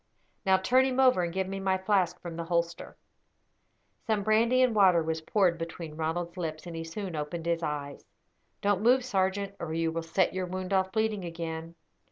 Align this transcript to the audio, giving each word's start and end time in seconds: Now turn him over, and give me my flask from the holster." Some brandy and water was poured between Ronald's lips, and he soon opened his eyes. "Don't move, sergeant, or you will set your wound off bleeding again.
Now 0.47 0.57
turn 0.57 0.83
him 0.85 0.99
over, 0.99 1.21
and 1.21 1.31
give 1.31 1.47
me 1.47 1.59
my 1.59 1.77
flask 1.77 2.19
from 2.19 2.35
the 2.35 2.45
holster." 2.45 2.97
Some 4.07 4.23
brandy 4.23 4.63
and 4.63 4.73
water 4.73 5.03
was 5.03 5.21
poured 5.21 5.59
between 5.59 5.95
Ronald's 5.95 6.37
lips, 6.37 6.65
and 6.65 6.75
he 6.75 6.83
soon 6.83 7.15
opened 7.15 7.45
his 7.45 7.61
eyes. 7.61 8.03
"Don't 8.61 8.81
move, 8.81 9.05
sergeant, 9.05 9.53
or 9.59 9.75
you 9.75 9.91
will 9.91 10.01
set 10.01 10.33
your 10.33 10.47
wound 10.47 10.73
off 10.73 10.91
bleeding 10.91 11.23
again. 11.23 11.75